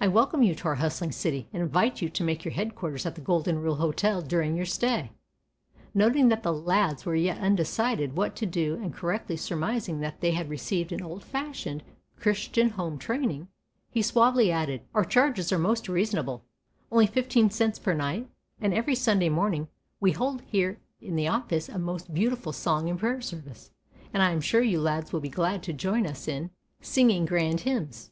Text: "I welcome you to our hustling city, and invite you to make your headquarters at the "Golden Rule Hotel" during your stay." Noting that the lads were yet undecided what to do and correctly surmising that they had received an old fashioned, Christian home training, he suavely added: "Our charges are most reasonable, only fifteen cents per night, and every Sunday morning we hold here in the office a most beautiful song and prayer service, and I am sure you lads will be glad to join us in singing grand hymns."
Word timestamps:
"I 0.00 0.08
welcome 0.08 0.42
you 0.42 0.56
to 0.56 0.64
our 0.66 0.74
hustling 0.74 1.12
city, 1.12 1.48
and 1.52 1.62
invite 1.62 2.02
you 2.02 2.08
to 2.08 2.24
make 2.24 2.44
your 2.44 2.50
headquarters 2.52 3.06
at 3.06 3.14
the 3.14 3.20
"Golden 3.20 3.60
Rule 3.60 3.76
Hotel" 3.76 4.20
during 4.20 4.56
your 4.56 4.66
stay." 4.66 5.12
Noting 5.94 6.30
that 6.30 6.42
the 6.42 6.52
lads 6.52 7.06
were 7.06 7.14
yet 7.14 7.38
undecided 7.38 8.16
what 8.16 8.34
to 8.34 8.44
do 8.44 8.74
and 8.82 8.92
correctly 8.92 9.36
surmising 9.36 10.00
that 10.00 10.20
they 10.20 10.32
had 10.32 10.48
received 10.50 10.90
an 10.90 11.00
old 11.00 11.22
fashioned, 11.22 11.84
Christian 12.18 12.70
home 12.70 12.98
training, 12.98 13.46
he 13.88 14.02
suavely 14.02 14.50
added: 14.50 14.82
"Our 14.96 15.04
charges 15.04 15.52
are 15.52 15.58
most 15.60 15.88
reasonable, 15.88 16.44
only 16.90 17.06
fifteen 17.06 17.48
cents 17.48 17.78
per 17.78 17.94
night, 17.94 18.28
and 18.60 18.74
every 18.74 18.96
Sunday 18.96 19.28
morning 19.28 19.68
we 20.00 20.10
hold 20.10 20.42
here 20.48 20.80
in 21.00 21.14
the 21.14 21.28
office 21.28 21.68
a 21.68 21.78
most 21.78 22.12
beautiful 22.12 22.52
song 22.52 22.90
and 22.90 22.98
prayer 22.98 23.20
service, 23.20 23.70
and 24.12 24.24
I 24.24 24.32
am 24.32 24.40
sure 24.40 24.62
you 24.62 24.80
lads 24.80 25.12
will 25.12 25.20
be 25.20 25.28
glad 25.28 25.62
to 25.62 25.72
join 25.72 26.04
us 26.04 26.26
in 26.26 26.50
singing 26.80 27.24
grand 27.26 27.60
hymns." 27.60 28.10